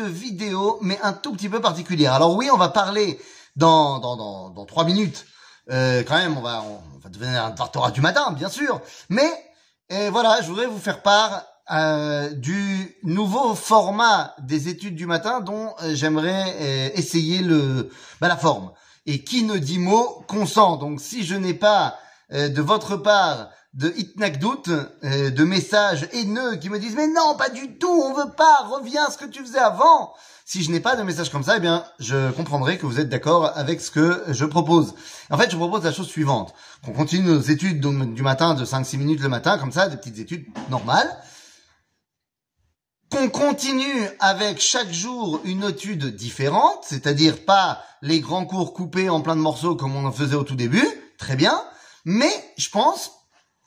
vidéo, 0.00 0.78
mais 0.80 0.98
un 1.02 1.12
tout 1.12 1.32
petit 1.32 1.48
peu 1.48 1.60
particulière. 1.60 2.14
Alors 2.14 2.36
oui, 2.36 2.50
on 2.52 2.56
va 2.56 2.68
parler 2.68 3.20
dans 3.56 3.98
dans 3.98 4.16
dans, 4.16 4.50
dans 4.50 4.64
trois 4.66 4.84
minutes. 4.84 5.26
Euh, 5.70 6.02
quand 6.06 6.16
même, 6.16 6.36
on 6.36 6.42
va 6.42 6.62
on, 6.62 6.98
va 6.98 7.08
devenir 7.08 7.44
un 7.44 7.50
Torah 7.50 7.90
du 7.90 8.00
matin, 8.00 8.32
bien 8.32 8.48
sûr. 8.48 8.80
Mais 9.08 9.30
et 9.90 10.08
voilà, 10.10 10.40
je 10.42 10.48
voudrais 10.48 10.66
vous 10.66 10.78
faire 10.78 11.02
part 11.02 11.44
euh, 11.72 12.28
du 12.30 12.94
nouveau 13.04 13.54
format 13.54 14.34
des 14.38 14.68
études 14.68 14.96
du 14.96 15.06
matin 15.06 15.40
dont 15.40 15.72
euh, 15.82 15.94
j'aimerais 15.94 16.54
euh, 16.60 16.90
essayer 16.94 17.38
le 17.40 17.90
bah, 18.20 18.28
la 18.28 18.36
forme. 18.36 18.72
Et 19.06 19.24
qui 19.24 19.44
ne 19.44 19.56
dit 19.56 19.78
mot 19.78 20.22
consent. 20.28 20.76
Donc 20.76 21.00
si 21.00 21.24
je 21.24 21.34
n'ai 21.34 21.54
pas 21.54 21.98
de 22.30 22.62
votre 22.62 22.96
part 22.96 23.50
de 23.74 23.92
hitnakdout, 23.96 24.62
de 25.02 25.44
messages 25.44 26.08
haineux 26.12 26.56
qui 26.56 26.70
me 26.70 26.78
disent 26.78 26.96
mais 26.96 27.08
non 27.08 27.36
pas 27.36 27.50
du 27.50 27.76
tout, 27.76 27.90
on 27.90 28.14
veut 28.14 28.32
pas, 28.36 28.68
reviens 28.70 29.04
à 29.04 29.10
ce 29.10 29.18
que 29.18 29.24
tu 29.24 29.42
faisais 29.42 29.58
avant. 29.58 30.14
Si 30.46 30.62
je 30.62 30.70
n'ai 30.70 30.80
pas 30.80 30.94
de 30.94 31.02
message 31.02 31.30
comme 31.30 31.42
ça, 31.42 31.56
eh 31.56 31.60
bien, 31.60 31.84
je 31.98 32.30
comprendrai 32.32 32.76
que 32.76 32.84
vous 32.84 33.00
êtes 33.00 33.08
d'accord 33.08 33.50
avec 33.56 33.80
ce 33.80 33.90
que 33.90 34.24
je 34.28 34.44
propose. 34.44 34.94
En 35.30 35.38
fait, 35.38 35.50
je 35.50 35.56
propose 35.56 35.84
la 35.84 35.92
chose 35.92 36.06
suivante. 36.06 36.54
Qu'on 36.84 36.92
continue 36.92 37.26
nos 37.26 37.40
études 37.40 37.80
du 37.80 38.22
matin 38.22 38.54
de 38.54 38.64
5-6 38.64 38.98
minutes 38.98 39.20
le 39.20 39.30
matin, 39.30 39.58
comme 39.58 39.72
ça, 39.72 39.88
des 39.88 39.96
petites 39.96 40.18
études 40.18 40.46
normales 40.70 41.10
qu'on 43.10 43.28
continue 43.28 44.08
avec 44.18 44.60
chaque 44.60 44.90
jour 44.90 45.40
une 45.44 45.62
étude 45.62 46.16
différente, 46.16 46.80
c'est-à-dire 46.82 47.44
pas 47.44 47.84
les 48.02 48.18
grands 48.18 48.44
cours 48.44 48.74
coupés 48.74 49.08
en 49.08 49.20
plein 49.20 49.36
de 49.36 49.40
morceaux 49.40 49.76
comme 49.76 49.94
on 49.94 50.04
en 50.04 50.10
faisait 50.10 50.34
au 50.34 50.42
tout 50.42 50.56
début, 50.56 50.86
très 51.16 51.36
bien, 51.36 51.62
mais 52.04 52.32
je 52.56 52.68
pense, 52.70 53.12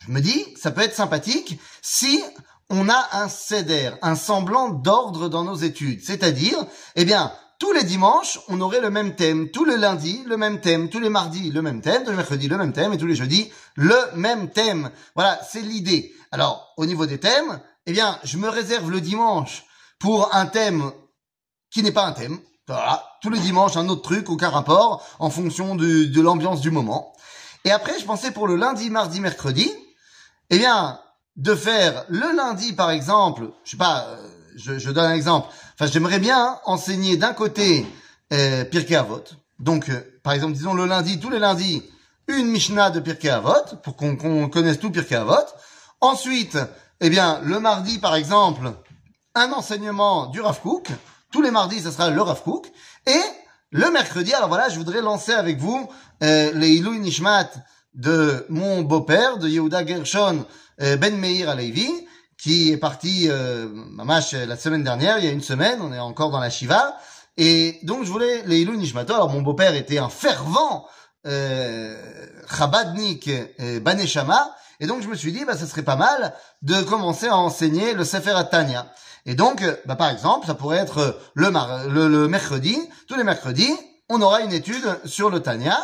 je 0.06 0.12
me 0.12 0.22
dis, 0.22 0.46
ça 0.56 0.72
peut 0.72 0.82
être 0.82 0.96
sympathique 0.96 1.60
si 1.82 2.24
on 2.70 2.90
a 2.90 3.10
un 3.14 3.30
CEDER, 3.30 3.92
un 4.02 4.16
semblant 4.16 4.70
d'ordre 4.70 5.30
dans 5.30 5.44
nos 5.44 5.56
études, 5.56 6.04
c'est-à-dire, 6.04 6.58
eh 6.96 7.06
bien, 7.06 7.32
tous 7.60 7.72
les 7.72 7.84
dimanches, 7.84 8.40
on 8.50 8.62
aurait 8.62 8.82
le 8.82 8.90
même 8.90 9.16
thème, 9.16 9.50
tous 9.50 9.66
les 9.66 9.78
lundis, 9.78 10.24
le 10.28 10.38
même 10.38 10.62
thème, 10.62 10.90
tous 10.90 11.00
les 11.00 11.10
mardis, 11.10 11.50
le 11.50 11.62
même 11.62 11.82
thème, 11.82 12.04
tous 12.04 12.12
les 12.12 12.18
mercredis, 12.18 12.48
le 12.48 12.58
même 12.58 12.74
thème, 12.74 12.94
et 12.94 12.98
tous 12.98 13.08
les 13.08 13.16
jeudis, 13.16 13.52
le 13.76 13.98
même 14.16 14.52
thème. 14.52 14.92
Voilà, 15.16 15.40
c'est 15.50 15.62
l'idée. 15.62 16.14
Alors, 16.32 16.74
au 16.78 16.86
niveau 16.86 17.06
des 17.06 17.20
thèmes, 17.20 17.60
eh 17.88 17.94
bien, 17.94 18.20
je 18.24 18.38
me 18.38 18.48
réserve 18.48 18.92
le 18.92 19.02
dimanche 19.02 19.66
pour 19.98 20.36
un 20.36 20.46
thème 20.46 20.92
qui 21.72 21.82
n'est 21.82 21.92
pas 21.92 22.06
un 22.06 22.12
thème. 22.12 22.40
Voilà, 22.68 23.04
tous 23.22 23.30
les 23.30 23.40
dimanches, 23.40 23.78
un 23.78 23.90
autre 23.90 24.04
truc, 24.04 24.30
aucun 24.30 24.50
rapport, 24.50 25.04
en 25.20 25.30
fonction 25.30 25.76
de 25.76 26.22
l'ambiance 26.22 26.62
du 26.62 26.70
moment. 26.70 27.14
Et 27.64 27.72
après, 27.72 27.98
je 28.00 28.06
pensais 28.06 28.32
pour 28.32 28.48
le 28.48 28.56
lundi, 28.56 28.90
mardi, 28.90 29.20
mercredi, 29.20 29.72
eh 30.50 30.58
bien, 30.58 31.00
de 31.36 31.56
faire 31.56 32.06
le 32.10 32.36
lundi, 32.36 32.74
par 32.74 32.92
exemple, 32.92 33.50
je 33.64 33.72
sais 33.72 33.78
pas, 33.78 34.08
euh, 34.08 34.28
je, 34.56 34.80
je 34.80 34.92
donne 34.92 35.06
un 35.06 35.14
exemple. 35.14 35.50
Enfin, 35.74 35.92
j'aimerais 35.92 36.20
bien 36.20 36.60
enseigner 36.66 37.18
d'un 37.18 37.34
côté 37.34 37.86
euh, 38.34 38.66
Pirkei 38.66 38.96
Avot. 38.96 39.24
Donc, 39.60 39.90
euh, 39.90 40.20
par 40.24 40.34
exemple, 40.34 40.54
disons 40.54 40.74
le 40.74 40.86
lundi, 40.86 41.20
tous 41.20 41.30
les 41.30 41.40
lundis, 41.40 41.84
une 42.28 42.48
Mishnah 42.48 42.90
de 42.90 43.00
Pirkei 43.00 43.30
Avot, 43.30 43.76
pour 43.84 43.96
qu'on 43.96 44.50
connaisse 44.50 44.80
tout 44.80 44.92
Pirkei 44.92 45.16
Avot. 45.16 45.36
Ensuite, 46.02 46.58
eh 47.00 47.10
bien, 47.10 47.40
le 47.44 47.60
mardi, 47.60 48.00
par 48.00 48.16
exemple, 48.16 48.72
un 49.36 49.52
enseignement 49.52 50.28
du 50.28 50.42
Rav 50.42 50.60
Kook. 50.62 50.90
Tous 51.32 51.42
les 51.42 51.52
mardis, 51.52 51.82
ce 51.82 51.92
sera 51.92 52.10
le 52.10 52.22
Rav 52.22 52.42
Kook. 52.42 52.72
Et 53.06 53.22
le 53.72 53.92
mercredi, 53.92 54.34
alors 54.34 54.50
voilà, 54.50 54.70
je 54.70 54.78
voudrais 54.78 55.02
lancer 55.02 55.34
avec 55.34 55.60
vous 55.60 55.90
euh, 56.24 56.52
les 56.54 56.70
Ilou 56.70 56.96
Nishmat 56.96 57.50
de 57.98 58.46
mon 58.50 58.84
beau-père, 58.84 59.38
de 59.38 59.50
Yehuda 59.50 59.86
Gershon 59.86 60.46
euh, 60.82 60.96
Ben 60.96 61.18
Meir 61.18 61.50
Alevi, 61.50 61.90
qui 62.38 62.72
est 62.72 62.78
parti, 62.78 63.26
euh, 63.30 63.68
mamash, 63.74 64.34
la 64.34 64.56
semaine 64.56 64.84
dernière, 64.84 65.18
il 65.18 65.26
y 65.26 65.28
a 65.28 65.32
une 65.32 65.42
semaine, 65.42 65.80
on 65.82 65.92
est 65.92 66.00
encore 66.00 66.30
dans 66.30 66.40
la 66.40 66.52
Shiva. 66.52 66.96
Et 67.36 67.80
donc, 67.84 68.04
je 68.04 68.12
voulais 68.12 68.44
les 68.46 68.60
Ilou 68.60 68.76
Nishmat. 68.76 69.02
Alors, 69.02 69.30
mon 69.30 69.42
beau-père 69.42 69.76
était 69.76 69.98
un 69.98 70.10
fervent 70.10 70.86
euh, 71.26 71.96
Chabadnik 72.56 73.30
euh, 73.60 73.80
Baneshama, 73.80 74.56
et 74.80 74.86
donc 74.86 75.02
je 75.02 75.08
me 75.08 75.16
suis 75.16 75.32
dit, 75.32 75.44
bah, 75.46 75.58
ça 75.58 75.66
serait 75.66 75.84
pas 75.84 75.96
mal 75.96 76.36
de 76.62 76.82
commencer 76.84 77.28
à 77.28 77.36
enseigner 77.36 77.94
le 77.94 78.06
Sefer 78.06 78.32
Atania. 78.32 78.88
Et 79.26 79.34
donc, 79.34 79.64
bah, 79.86 79.96
par 79.96 80.10
exemple, 80.12 80.46
ça 80.46 80.54
pourrait 80.54 80.78
être 80.78 81.20
le, 81.34 81.50
le, 81.90 82.28
mercredi, 82.28 82.78
tous 83.08 83.16
les 83.16 83.24
mercredis, 83.24 83.76
on 84.10 84.22
aura 84.22 84.42
une 84.42 84.54
étude 84.54 84.86
sur 85.04 85.30
le 85.30 85.42
Tania, 85.42 85.78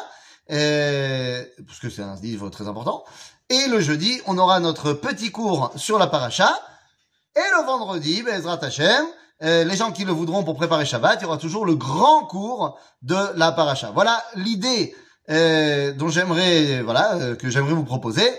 euh, 0.51 1.43
parce 1.65 1.79
que 1.79 1.89
c'est 1.89 2.01
un 2.01 2.15
livre 2.21 2.49
très 2.49 2.67
important. 2.67 3.03
Et 3.49 3.67
le 3.67 3.79
jeudi, 3.79 4.21
on 4.25 4.37
aura 4.37 4.59
notre 4.59 4.93
petit 4.93 5.31
cours 5.31 5.71
sur 5.75 5.99
la 5.99 6.07
paracha. 6.07 6.49
Et 7.35 7.59
le 7.59 7.65
vendredi, 7.65 8.23
Bezrat 8.23 8.59
Hashem, 8.63 9.05
euh, 9.43 9.63
les 9.63 9.75
gens 9.75 9.91
qui 9.91 10.05
le 10.05 10.11
voudront 10.11 10.43
pour 10.43 10.55
préparer 10.55 10.85
Shabbat, 10.85 11.19
il 11.19 11.23
y 11.23 11.25
aura 11.25 11.37
toujours 11.37 11.65
le 11.65 11.75
grand 11.75 12.25
cours 12.25 12.77
de 13.01 13.17
la 13.35 13.51
paracha. 13.51 13.91
Voilà 13.91 14.23
l'idée 14.35 14.95
euh, 15.29 15.93
dont 15.93 16.09
j'aimerais, 16.09 16.81
voilà, 16.81 17.15
euh, 17.15 17.35
que 17.35 17.49
j'aimerais 17.49 17.73
vous 17.73 17.85
proposer 17.85 18.29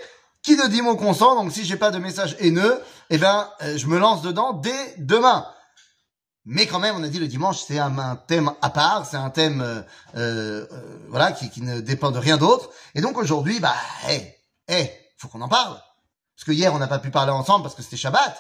qui 0.45 0.57
ne 0.57 0.69
dit 0.69 0.83
mon 0.83 0.95
consent. 0.95 1.35
Donc 1.35 1.51
si 1.51 1.65
j'ai 1.65 1.77
pas 1.77 1.91
de 1.91 1.99
message 1.99 2.37
haineux, 2.39 2.79
eh 3.11 3.19
ben 3.19 3.49
euh, 3.63 3.77
je 3.77 3.87
me 3.89 3.99
lance 3.99 4.23
dedans 4.23 4.53
dès 4.53 4.95
demain. 4.99 5.47
Mais 6.47 6.67
quand 6.67 6.79
même, 6.79 6.97
on 6.97 7.03
a 7.03 7.09
dit 7.09 7.19
le 7.19 7.27
dimanche, 7.27 7.63
c'est 7.67 7.79
un, 7.79 8.17
thème 8.27 8.53
à 8.61 8.69
part, 8.69 9.07
c'est 9.07 9.17
un 9.17 9.31
thème 9.31 9.63
euh, 9.63 9.83
euh, 10.17 10.67
voilà 11.09 11.33
qui, 11.33 11.63
ne 11.63 11.81
dépend 11.81 12.11
de 12.11 12.19
rien 12.19 12.37
d'autre. 12.37 12.71
Et 12.95 13.01
donc 13.01 13.17
aujourd'hui, 13.17 13.61
bah, 13.61 13.75
hé, 14.09 14.37
hé, 14.69 14.91
faut 15.17 15.29
qu'on 15.29 15.41
en 15.41 15.49
parle. 15.49 15.81
Parce 16.37 16.45
que 16.45 16.53
hier, 16.53 16.75
on 16.75 16.79
n'a 16.79 16.87
pas 16.87 16.99
pu 16.99 17.11
parler 17.11 17.33
ensemble 17.33 17.63
parce 17.63 17.75
que 17.75 17.83
c'était 17.83 17.97
Shabbat. 17.97 18.37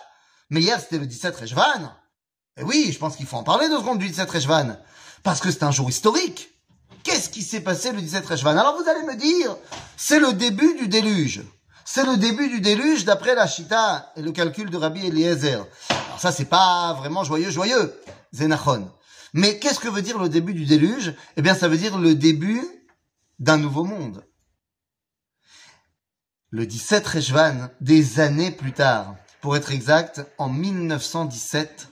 Mais 0.50 0.60
hier, 0.60 0.78
c'était 0.78 0.98
le 0.98 1.06
17 1.06 1.34
Rejvan. 1.36 1.92
Et 2.58 2.62
oui, 2.62 2.90
je 2.92 2.98
pense 2.98 3.16
qu'il 3.16 3.26
faut 3.26 3.36
en 3.36 3.42
parler 3.42 3.68
deux 3.68 3.78
secondes 3.78 3.98
du 3.98 4.08
17 4.08 4.30
Rejvan. 4.30 4.76
Parce 5.22 5.40
que 5.40 5.50
c'est 5.50 5.62
un 5.62 5.70
jour 5.70 5.88
historique. 5.88 6.50
Qu'est-ce 7.04 7.30
qui 7.30 7.42
s'est 7.42 7.60
passé 7.60 7.92
le 7.92 8.02
17 8.02 8.26
Rejvan? 8.26 8.50
Alors 8.50 8.76
vous 8.76 8.88
allez 8.88 9.06
me 9.06 9.16
dire, 9.16 9.56
c'est 9.96 10.18
le 10.18 10.34
début 10.34 10.74
du 10.74 10.88
déluge. 10.88 11.42
C'est 11.84 12.06
le 12.06 12.16
début 12.16 12.48
du 12.48 12.60
déluge 12.60 13.04
d'après 13.04 13.34
la 13.34 13.46
Chita 13.46 14.12
et 14.16 14.22
le 14.22 14.32
calcul 14.32 14.70
de 14.70 14.76
Rabbi 14.76 15.06
Eliezer. 15.06 15.66
Alors 15.90 16.18
ça, 16.18 16.32
c'est 16.32 16.46
pas 16.46 16.94
vraiment 16.94 17.24
joyeux, 17.24 17.50
joyeux, 17.50 17.94
Zenachon. 18.32 18.90
Mais 19.34 19.58
qu'est-ce 19.58 19.80
que 19.80 19.88
veut 19.88 20.00
dire 20.00 20.18
le 20.18 20.30
début 20.30 20.54
du 20.54 20.64
déluge? 20.64 21.14
Eh 21.36 21.42
bien, 21.42 21.54
ça 21.54 21.68
veut 21.68 21.76
dire 21.76 21.98
le 21.98 22.14
début 22.14 22.64
d'un 23.38 23.58
nouveau 23.58 23.84
monde. 23.84 24.24
Le 26.50 26.66
17 26.66 27.06
Rejvan, 27.06 27.68
des 27.80 28.20
années 28.20 28.52
plus 28.52 28.72
tard, 28.72 29.16
pour 29.40 29.56
être 29.56 29.72
exact, 29.72 30.24
en 30.38 30.48
1917, 30.48 31.88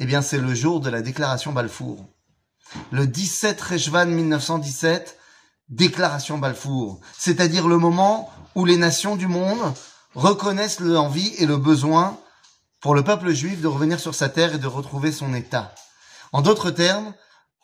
eh 0.00 0.04
bien, 0.04 0.20
c'est 0.20 0.38
le 0.38 0.52
jour 0.52 0.80
de 0.80 0.90
la 0.90 1.00
déclaration 1.00 1.52
Balfour. 1.52 2.04
Le 2.90 3.06
17 3.06 3.60
Rejvan 3.60 4.06
1917, 4.06 5.16
déclaration 5.70 6.38
Balfour, 6.38 7.00
c'est-à-dire 7.16 7.68
le 7.68 7.78
moment 7.78 8.30
où 8.54 8.64
les 8.64 8.76
nations 8.76 9.16
du 9.16 9.28
monde 9.28 9.72
reconnaissent 10.14 10.80
l'envie 10.80 11.32
et 11.38 11.46
le 11.46 11.56
besoin 11.56 12.18
pour 12.80 12.94
le 12.94 13.04
peuple 13.04 13.30
juif 13.30 13.60
de 13.60 13.68
revenir 13.68 14.00
sur 14.00 14.14
sa 14.14 14.28
terre 14.28 14.54
et 14.54 14.58
de 14.58 14.66
retrouver 14.66 15.12
son 15.12 15.32
état. 15.34 15.72
En 16.32 16.42
d'autres 16.42 16.70
termes, 16.70 17.14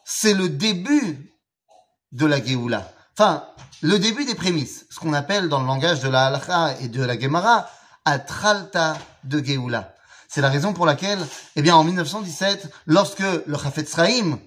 c'est 0.04 0.34
le 0.34 0.48
début 0.48 1.32
de 2.12 2.26
la 2.26 2.42
Géoula. 2.42 2.92
Enfin, 3.18 3.44
le 3.82 3.98
début 3.98 4.24
des 4.24 4.34
prémices, 4.34 4.86
ce 4.90 5.00
qu'on 5.00 5.12
appelle 5.12 5.48
dans 5.48 5.60
le 5.60 5.66
langage 5.66 6.00
de 6.00 6.08
la 6.08 6.26
Halakha 6.26 6.80
et 6.80 6.88
de 6.88 7.02
la 7.02 7.18
Gemara, 7.18 7.68
Atralta 8.04 8.96
de 9.24 9.44
Géoula. 9.44 9.94
C'est 10.28 10.40
la 10.40 10.50
raison 10.50 10.72
pour 10.72 10.86
laquelle, 10.86 11.18
eh 11.56 11.62
bien, 11.62 11.74
en 11.74 11.82
1917, 11.82 12.70
lorsque 12.86 13.20
le 13.20 13.58
Chafetz 13.58 13.90
Sraim 13.90 14.38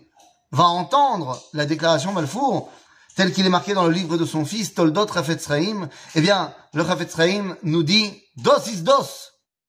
va 0.52 0.66
entendre 0.66 1.42
la 1.54 1.66
déclaration 1.66 2.14
Balfour, 2.14 2.70
tel 3.16 3.34
qu'il 3.34 3.46
est 3.46 3.50
marqué 3.50 3.74
dans 3.74 3.86
le 3.86 3.92
livre 3.92 4.18
de 4.18 4.26
son 4.26 4.46
fils, 4.46 4.74
Toldot 4.74 5.06
Rafetz 5.06 5.48
Raim, 5.48 5.90
eh 6.16 6.22
bien, 6.22 6.54
le 6.74 6.84
Rafetz 6.84 7.14
Raim 7.16 7.58
nous 7.64 7.84
dit 7.84 8.14
dos 8.38 8.66
is 8.68 8.82
dos, 8.82 9.08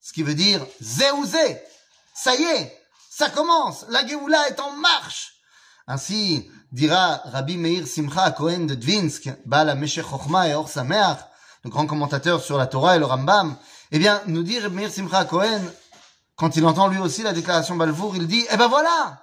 ce 0.01 0.13
qui 0.13 0.23
veut 0.23 0.35
dire 0.35 0.65
zé 0.81 1.11
ou 1.19 1.25
zé. 1.25 1.61
Ça 2.15 2.35
y 2.37 2.43
est, 2.43 2.79
ça 3.11 3.31
commence, 3.31 3.87
la 3.89 4.07
Géoula 4.07 4.49
est 4.49 4.61
en 4.61 4.73
marche. 4.73 5.35
Ainsi 5.87 6.49
dira 6.71 7.23
Rabbi 7.25 7.57
Meir 7.57 7.87
Simcha 7.87 8.31
Cohen 8.31 8.67
de 8.67 8.75
Dvinsk, 8.75 9.31
Baal 9.47 9.77
Meshech 9.77 10.07
Chochma 10.07 10.49
et 10.49 10.55
Or 10.55 10.69
Sameach, 10.69 11.19
le 11.65 11.71
grand 11.71 11.87
commentateur 11.87 12.43
sur 12.43 12.57
la 12.57 12.67
Torah 12.67 12.97
et 12.97 12.99
le 12.99 13.07
Rambam, 13.07 13.57
eh 13.91 13.99
bien, 13.99 14.23
nous 14.27 14.43
dit 14.43 14.61
Meir 14.71 14.91
Simcha 14.91 15.25
Cohen, 15.25 15.63
quand 16.37 16.57
il 16.57 16.65
entend 16.65 16.89
lui 16.89 16.99
aussi 16.99 17.23
la 17.23 17.33
déclaration 17.33 17.77
Balfour, 17.77 18.17
il 18.17 18.27
dit, 18.27 18.47
eh 18.51 18.57
ben 18.57 18.69
voilà, 18.69 19.23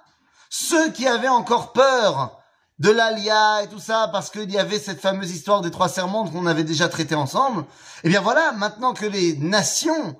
ceux 0.50 0.92
qui 0.92 1.06
avaient 1.06 1.28
encore 1.28 1.72
peur 1.72 2.37
de 2.78 2.90
l'Alia 2.90 3.62
et 3.62 3.68
tout 3.68 3.80
ça, 3.80 4.08
parce 4.12 4.30
qu'il 4.30 4.50
y 4.50 4.58
avait 4.58 4.78
cette 4.78 5.00
fameuse 5.00 5.32
histoire 5.32 5.60
des 5.60 5.70
trois 5.70 5.88
serments 5.88 6.28
qu'on 6.28 6.46
avait 6.46 6.64
déjà 6.64 6.88
traité 6.88 7.14
ensemble. 7.14 7.64
Eh 8.04 8.08
bien 8.08 8.20
voilà, 8.20 8.52
maintenant 8.52 8.94
que 8.94 9.06
les 9.06 9.36
nations, 9.36 10.16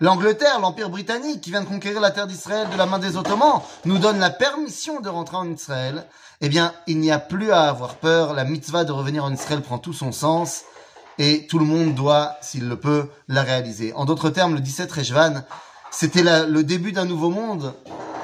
l'Angleterre, 0.00 0.58
l'Empire 0.60 0.90
britannique, 0.90 1.40
qui 1.40 1.50
vient 1.50 1.62
de 1.62 1.68
conquérir 1.68 2.00
la 2.00 2.10
terre 2.10 2.26
d'Israël 2.26 2.68
de 2.70 2.76
la 2.76 2.86
main 2.86 2.98
des 2.98 3.16
Ottomans, 3.16 3.62
nous 3.84 3.98
donne 3.98 4.18
la 4.18 4.30
permission 4.30 5.00
de 5.00 5.08
rentrer 5.08 5.36
en 5.36 5.50
Israël, 5.50 6.06
eh 6.40 6.48
bien 6.48 6.74
il 6.88 6.98
n'y 6.98 7.12
a 7.12 7.20
plus 7.20 7.52
à 7.52 7.62
avoir 7.62 7.94
peur, 7.94 8.34
la 8.34 8.44
mitzvah 8.44 8.84
de 8.84 8.92
revenir 8.92 9.24
en 9.24 9.32
Israël 9.32 9.62
prend 9.62 9.78
tout 9.78 9.92
son 9.92 10.10
sens, 10.10 10.62
et 11.18 11.46
tout 11.46 11.60
le 11.60 11.64
monde 11.64 11.94
doit, 11.94 12.36
s'il 12.40 12.68
le 12.68 12.76
peut, 12.76 13.08
la 13.28 13.42
réaliser. 13.42 13.92
En 13.92 14.04
d'autres 14.04 14.30
termes, 14.30 14.54
le 14.54 14.60
17 14.60 14.90
Rejvan, 14.90 15.44
c'était 15.92 16.24
le 16.24 16.64
début 16.64 16.90
d'un 16.90 17.04
nouveau 17.04 17.30
monde, 17.30 17.72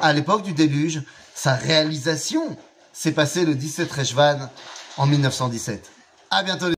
à 0.03 0.13
l'époque 0.13 0.43
du 0.43 0.55
déluge. 0.55 1.05
Sa 1.37 1.55
réalisation 1.55 2.57
s'est 2.93 3.13
passée 3.13 3.45
le 3.45 3.55
17 3.55 3.91
Rejvan 3.93 4.51
en 4.97 5.07
1917. 5.07 5.91
À 6.31 6.43
bientôt. 6.43 6.67